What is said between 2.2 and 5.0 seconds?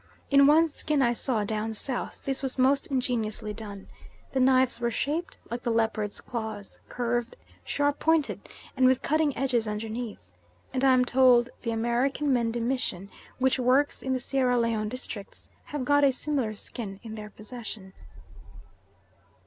this was most ingeniously done. The knives were